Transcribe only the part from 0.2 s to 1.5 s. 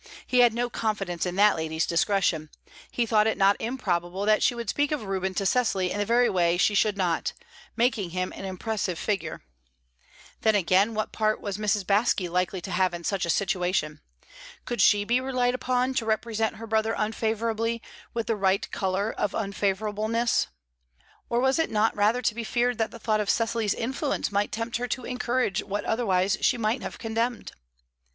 He had no confidence in